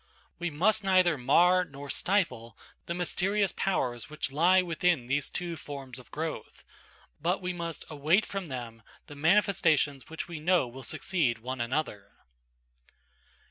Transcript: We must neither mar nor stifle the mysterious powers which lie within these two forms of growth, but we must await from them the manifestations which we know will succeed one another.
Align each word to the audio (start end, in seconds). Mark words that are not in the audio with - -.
We 0.39 0.49
must 0.49 0.83
neither 0.83 1.15
mar 1.15 1.63
nor 1.63 1.87
stifle 1.91 2.57
the 2.87 2.95
mysterious 2.95 3.51
powers 3.55 4.09
which 4.09 4.31
lie 4.31 4.63
within 4.63 5.05
these 5.05 5.29
two 5.29 5.55
forms 5.55 5.99
of 5.99 6.09
growth, 6.09 6.63
but 7.21 7.39
we 7.39 7.53
must 7.53 7.85
await 7.87 8.25
from 8.25 8.47
them 8.47 8.81
the 9.05 9.13
manifestations 9.15 10.09
which 10.09 10.27
we 10.27 10.39
know 10.39 10.67
will 10.67 10.81
succeed 10.81 11.37
one 11.37 11.61
another. 11.61 12.13